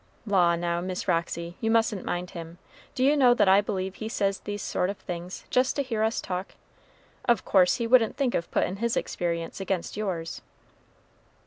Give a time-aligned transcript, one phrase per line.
[0.25, 2.57] "Law, now, Miss Roxy, you mus'n't mind him.
[2.95, 6.01] Do you know that I believe he says these sort of things just to hear
[6.01, 6.55] us talk?
[7.25, 10.41] Of course he wouldn't think of puttin' his experience against yours."